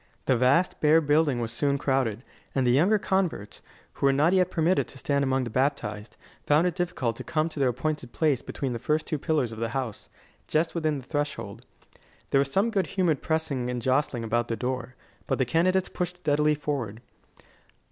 The 0.25 0.35
vast, 0.35 0.81
bare 0.81 0.99
building 0.99 1.39
was 1.41 1.51
soon 1.51 1.77
crowded, 1.77 2.23
and 2.55 2.65
the 2.65 2.71
younger 2.71 2.97
converts, 2.97 3.61
who 3.93 4.07
were 4.07 4.11
not 4.11 4.33
yet 4.33 4.49
permitted 4.49 4.87
to 4.87 4.97
stand 4.97 5.23
among 5.23 5.43
the 5.43 5.51
baptised, 5.51 6.17
found 6.47 6.65
it 6.65 6.73
difficult 6.73 7.15
to 7.17 7.23
come 7.23 7.49
to 7.49 7.59
their 7.59 7.69
appointed 7.69 8.11
place 8.11 8.41
between 8.41 8.73
the 8.73 8.79
first 8.79 9.05
two 9.05 9.19
pillars 9.19 9.51
of 9.51 9.59
the 9.59 9.69
house, 9.77 10.09
just 10.47 10.73
within 10.73 10.97
the 10.97 11.03
threshold. 11.05 11.67
There 12.31 12.39
was 12.39 12.51
some 12.51 12.71
good 12.71 12.87
humoured 12.87 13.21
pressing 13.21 13.69
and 13.69 13.79
jostling 13.79 14.23
about 14.23 14.47
the 14.47 14.55
door; 14.55 14.95
but 15.27 15.37
the 15.37 15.45
candidates 15.45 15.87
pushed 15.87 16.15
steadily 16.17 16.55
forward. 16.55 17.01